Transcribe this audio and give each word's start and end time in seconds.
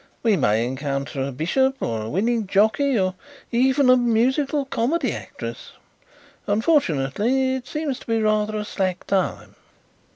We 0.23 0.35
may 0.35 0.65
encounter 0.65 1.21
a 1.21 1.31
bishop, 1.31 1.77
or 1.79 2.01
a 2.01 2.09
winning 2.09 2.47
jockey, 2.47 2.97
or 2.97 3.13
even 3.51 3.87
a 3.87 3.95
musical 3.95 4.65
comedy 4.65 5.11
actress. 5.13 5.73
Unfortunately 6.47 7.53
it 7.57 7.67
seems 7.67 7.99
to 7.99 8.07
be 8.07 8.19
rather 8.19 8.57
a 8.57 8.65
slack 8.65 9.05
time." 9.05 9.53